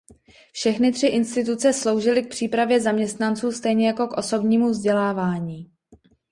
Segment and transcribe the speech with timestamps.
[0.51, 5.71] Všechny tři instituce sloužily k přípravě zaměstnanců stejně jako k osobnímu vzdělávání.